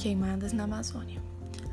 Queimadas 0.00 0.54
na 0.54 0.64
Amazônia. 0.64 1.20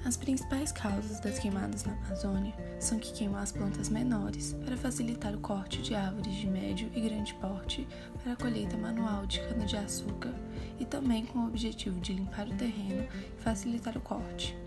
As 0.04 0.18
principais 0.18 0.74
causas 0.74 1.22
das 1.22 1.40
queimadas 1.40 1.86
na 1.86 1.94
Amazônia 1.94 2.53
são 2.78 3.00
que 3.00 3.14
queimam 3.14 3.40
as 3.40 3.53
plantas 3.53 3.88
menores 3.88 4.51
para 4.66 4.76
facilitar 4.76 5.33
o 5.33 5.40
corte 5.40 5.82
de 5.82 5.96
árvores 5.96 6.35
de 6.35 6.46
médio 6.46 6.92
e 6.94 7.00
grande 7.00 7.33
porte 7.35 7.87
para 8.21 8.34
a 8.34 8.36
colheita 8.36 8.76
manual 8.76 9.26
de 9.26 9.40
cana-de-açúcar 9.40 10.34
e 10.78 10.84
também 10.84 11.26
com 11.26 11.40
o 11.40 11.48
objetivo 11.48 12.02
de 12.02 12.16
limpar 12.16 12.50
o 12.50 12.55
terreno 12.55 13.08
e 13.40 13.42
facilitar 13.42 13.98
o 13.98 14.02
corte. 14.02 14.57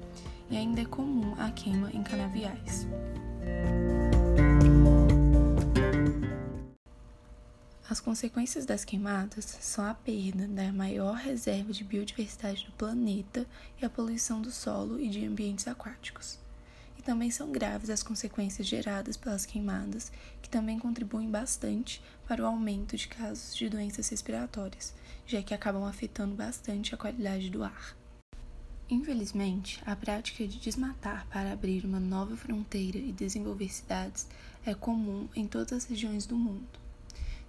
E 0.50 0.56
ainda 0.56 0.80
é 0.80 0.86
comum 0.86 1.34
a 1.38 1.50
queima 1.50 1.90
em 1.92 2.02
canaviais. 2.02 2.88
As 7.91 7.98
consequências 7.98 8.64
das 8.64 8.84
queimadas 8.84 9.45
são 9.61 9.84
a 9.84 9.93
perda 9.93 10.46
da 10.46 10.72
maior 10.72 11.16
reserva 11.16 11.72
de 11.72 11.82
biodiversidade 11.82 12.64
do 12.64 12.71
planeta 12.71 13.44
e 13.82 13.85
a 13.85 13.90
poluição 13.90 14.40
do 14.40 14.53
solo 14.53 15.00
e 15.00 15.08
de 15.08 15.26
ambientes 15.26 15.66
aquáticos. 15.66 16.39
E 16.96 17.03
também 17.03 17.32
são 17.32 17.50
graves 17.50 17.90
as 17.90 18.00
consequências 18.00 18.68
geradas 18.68 19.16
pelas 19.16 19.44
queimadas, 19.44 20.13
que 20.40 20.49
também 20.49 20.79
contribuem 20.79 21.29
bastante 21.29 22.00
para 22.29 22.44
o 22.44 22.46
aumento 22.46 22.96
de 22.96 23.08
casos 23.08 23.57
de 23.57 23.68
doenças 23.68 24.08
respiratórias, 24.08 24.94
já 25.27 25.43
que 25.43 25.52
acabam 25.52 25.82
afetando 25.82 26.36
bastante 26.36 26.94
a 26.94 26.96
qualidade 26.96 27.50
do 27.50 27.64
ar. 27.64 27.96
Infelizmente, 28.88 29.82
a 29.85 29.96
prática 29.96 30.46
de 30.46 30.61
desmatar 30.61 31.27
para 31.27 31.50
abrir 31.50 31.85
uma 31.85 31.99
nova 31.99 32.36
fronteira 32.36 32.98
e 32.98 33.11
desenvolver 33.11 33.69
cidades 33.69 34.28
é 34.64 34.77
comum 34.77 35.28
em 35.34 35.48
todas 35.48 35.72
as 35.72 35.84
regiões 35.86 36.25
do 36.25 36.36
mundo 36.36 36.78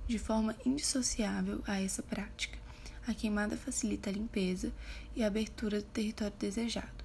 de 0.07 0.19
forma 0.19 0.55
indissociável 0.65 1.61
a 1.67 1.81
essa 1.81 2.03
prática. 2.03 2.57
A 3.07 3.13
queimada 3.13 3.57
facilita 3.57 4.09
a 4.09 4.13
limpeza 4.13 4.71
e 5.15 5.23
a 5.23 5.27
abertura 5.27 5.79
do 5.79 5.87
território 5.87 6.35
desejado. 6.37 7.03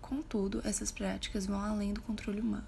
Contudo, 0.00 0.60
essas 0.64 0.90
práticas 0.90 1.46
vão 1.46 1.60
além 1.60 1.92
do 1.92 2.02
controle 2.02 2.40
humano. 2.40 2.66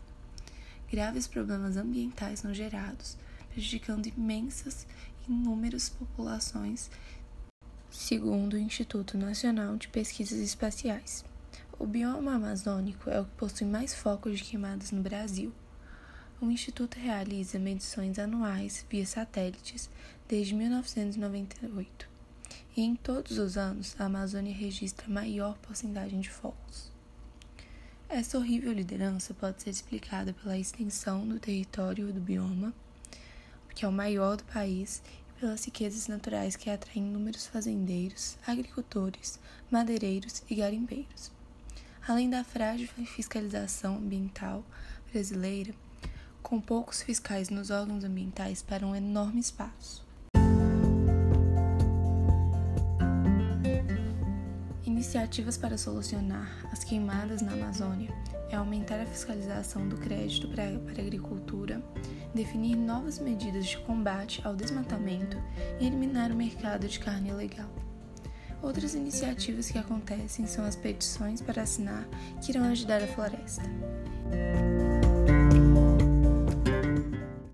Graves 0.91 1.27
problemas 1.27 1.77
ambientais 1.77 2.41
são 2.41 2.53
gerados, 2.53 3.17
prejudicando 3.51 4.06
imensas 4.06 4.87
e 5.27 5.33
inúmeras 5.33 5.89
populações, 5.89 6.91
segundo 7.91 8.55
o 8.55 8.59
Instituto 8.59 9.17
Nacional 9.17 9.77
de 9.77 9.89
Pesquisas 9.89 10.39
Espaciais. 10.39 11.25
O 11.79 11.86
bioma 11.86 12.34
amazônico 12.34 13.09
é 13.09 13.20
o 13.20 13.25
que 13.25 13.36
possui 13.36 13.67
mais 13.67 13.95
focos 13.95 14.39
de 14.39 14.45
queimadas 14.45 14.91
no 14.91 15.01
Brasil, 15.01 15.53
o 16.41 16.50
Instituto 16.50 16.98
realiza 16.98 17.58
medições 17.58 18.19
anuais 18.19 18.86
via 18.88 19.05
satélites 19.05 19.91
desde 20.27 20.55
1998, 20.55 22.08
e 22.74 22.80
em 22.80 22.96
todos 22.96 23.36
os 23.36 23.58
anos 23.58 23.94
a 23.98 24.06
Amazônia 24.06 24.55
registra 24.55 25.06
maior 25.06 25.58
porcentagem 25.58 26.18
de 26.18 26.30
focos. 26.30 26.91
Essa 28.08 28.38
horrível 28.38 28.72
liderança 28.72 29.34
pode 29.34 29.62
ser 29.62 29.70
explicada 29.70 30.33
pela 30.33 30.58
extensão 30.58 31.28
do 31.28 31.38
território 31.38 32.11
do 32.11 32.20
bioma, 32.20 32.72
que 33.74 33.84
é 33.84 33.88
o 33.88 33.92
maior 33.92 34.36
do 34.36 34.44
país, 34.44 35.02
e 35.36 35.41
pelas 35.41 35.64
riquezas 35.64 36.08
naturais 36.08 36.56
que 36.56 36.70
atraem 36.70 37.06
inúmeros 37.06 37.46
fazendeiros, 37.46 38.38
agricultores, 38.46 39.38
madeireiros 39.70 40.42
e 40.48 40.55
garimpeiros. 40.55 41.30
Além 42.08 42.30
da 42.30 42.42
frágil 42.42 42.88
fiscalização 43.06 43.98
ambiental 43.98 44.64
brasileira, 45.12 45.74
com 46.51 46.61
poucos 46.61 47.01
fiscais 47.01 47.48
nos 47.48 47.70
órgãos 47.70 48.03
ambientais 48.03 48.61
para 48.61 48.84
um 48.84 48.93
enorme 48.93 49.39
espaço. 49.39 50.05
Iniciativas 54.84 55.57
para 55.57 55.79
solucionar 55.79 56.51
as 56.73 56.83
queimadas 56.83 57.41
na 57.41 57.53
Amazônia 57.53 58.12
é 58.51 58.57
aumentar 58.57 58.98
a 59.01 59.07
fiscalização 59.07 59.89
do 59.89 59.97
crédito 59.97 60.48
para, 60.48 60.64
a 60.64 61.01
agricultura, 61.01 61.80
definir 62.35 62.74
novas 62.74 63.20
medidas 63.20 63.67
de 63.67 63.79
combate 63.79 64.45
ao 64.45 64.57
desmatamento 64.57 65.41
e 65.79 65.86
eliminar 65.86 66.33
o 66.33 66.35
mercado 66.35 66.89
de 66.89 66.98
carne 66.98 67.29
ilegal. 67.29 67.70
Outras 68.61 68.95
iniciativas 68.95 69.70
que 69.70 69.79
acontecem 69.79 70.48
são 70.48 70.64
as 70.64 70.74
petições 70.74 71.41
para 71.41 71.63
assinar 71.63 72.08
que 72.42 72.51
irão 72.51 72.64
ajudar 72.64 73.01
a 73.01 73.07
floresta. 73.07 73.63